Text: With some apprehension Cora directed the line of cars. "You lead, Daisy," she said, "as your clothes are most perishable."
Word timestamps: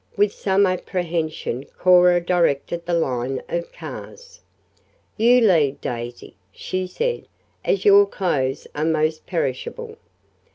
With 0.17 0.33
some 0.33 0.65
apprehension 0.65 1.65
Cora 1.77 2.19
directed 2.21 2.87
the 2.87 2.95
line 2.95 3.43
of 3.47 3.71
cars. 3.71 4.39
"You 5.15 5.41
lead, 5.41 5.79
Daisy," 5.79 6.35
she 6.51 6.87
said, 6.87 7.27
"as 7.63 7.85
your 7.85 8.07
clothes 8.07 8.65
are 8.73 8.83
most 8.83 9.27
perishable." 9.27 9.97